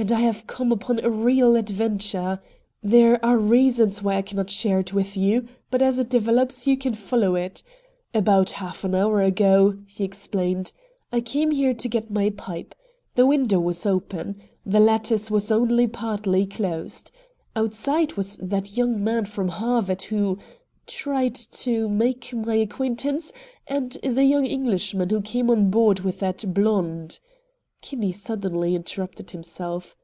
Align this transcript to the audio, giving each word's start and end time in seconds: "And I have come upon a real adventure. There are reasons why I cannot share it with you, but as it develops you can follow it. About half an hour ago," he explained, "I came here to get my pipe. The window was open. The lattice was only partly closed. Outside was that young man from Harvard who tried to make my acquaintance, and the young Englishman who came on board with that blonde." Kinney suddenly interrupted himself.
"And 0.00 0.12
I 0.12 0.20
have 0.20 0.46
come 0.46 0.70
upon 0.70 1.00
a 1.00 1.10
real 1.10 1.56
adventure. 1.56 2.40
There 2.84 3.22
are 3.24 3.36
reasons 3.36 4.00
why 4.00 4.14
I 4.14 4.22
cannot 4.22 4.48
share 4.48 4.78
it 4.78 4.92
with 4.94 5.16
you, 5.16 5.48
but 5.72 5.82
as 5.82 5.98
it 5.98 6.08
develops 6.08 6.68
you 6.68 6.76
can 6.76 6.94
follow 6.94 7.34
it. 7.34 7.64
About 8.14 8.52
half 8.62 8.84
an 8.84 8.94
hour 8.94 9.20
ago," 9.22 9.76
he 9.88 10.04
explained, 10.04 10.70
"I 11.12 11.20
came 11.20 11.50
here 11.50 11.74
to 11.74 11.88
get 11.88 12.12
my 12.12 12.30
pipe. 12.30 12.76
The 13.16 13.26
window 13.26 13.58
was 13.58 13.84
open. 13.86 14.40
The 14.64 14.78
lattice 14.78 15.32
was 15.32 15.50
only 15.50 15.88
partly 15.88 16.46
closed. 16.46 17.10
Outside 17.56 18.12
was 18.12 18.36
that 18.36 18.76
young 18.76 19.02
man 19.02 19.24
from 19.24 19.48
Harvard 19.48 20.02
who 20.02 20.38
tried 20.86 21.34
to 21.34 21.88
make 21.88 22.32
my 22.32 22.54
acquaintance, 22.54 23.32
and 23.66 23.90
the 24.04 24.22
young 24.22 24.46
Englishman 24.46 25.08
who 25.10 25.20
came 25.20 25.50
on 25.50 25.70
board 25.70 25.98
with 26.02 26.20
that 26.20 26.54
blonde." 26.54 27.18
Kinney 27.80 28.10
suddenly 28.10 28.74
interrupted 28.74 29.30
himself. 29.30 29.94